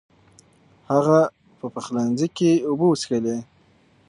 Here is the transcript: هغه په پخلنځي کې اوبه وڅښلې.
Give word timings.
هغه 0.91 1.19
په 1.59 1.65
پخلنځي 1.73 2.27
کې 2.37 2.51
اوبه 2.67 2.85
وڅښلې. 2.87 3.37